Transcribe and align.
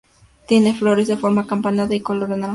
Tiene 0.47 0.73
flores 0.73 1.07
de 1.09 1.15
forma 1.15 1.41
acampanada 1.43 1.93
y 1.93 1.99
color 1.99 2.33
anaranjado. 2.33 2.49